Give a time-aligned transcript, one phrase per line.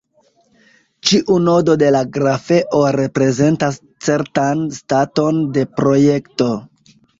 [1.09, 6.53] Ĉiu nodo de la grafeo reprezentas certan staton de projekto.